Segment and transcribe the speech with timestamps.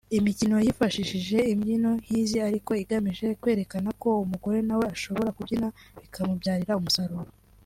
[0.17, 5.67] Imikino yifashishije imbyino nk’izi ariko igamije kwerekana ko umugore nawe ashobora kubyina
[6.03, 7.29] bikamubyarira umusaruro